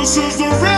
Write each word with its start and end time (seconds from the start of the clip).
This 0.00 0.16
is 0.16 0.38
the 0.38 0.69